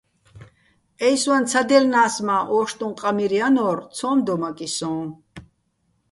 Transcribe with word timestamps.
ე́ჲსვაჼ 1.07 1.39
ცადჲელნა́ს, 1.49 2.15
მა́ 2.27 2.41
ო́შტუჼ 2.57 2.87
ყამირ 2.99 3.31
ჲანო́რ, 3.37 3.77
ცო́მ 3.95 4.17
დომაკიჼ 4.25 4.67
სოჼ. 4.77 4.93